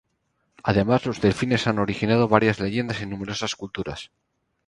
Además, 0.63 1.05
los 1.05 1.21
delfines 1.21 1.67
han 1.67 1.77
originado 1.77 2.27
varias 2.27 2.59
leyendas 2.59 3.01
en 3.03 3.11
numerosas 3.11 3.55
culturas. 3.55 4.09